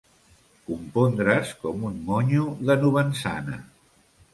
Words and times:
Compondre's 0.69 1.53
com 1.61 1.87
un 1.93 2.03
monyo 2.11 2.51
de 2.71 2.83
novençana. 2.87 3.67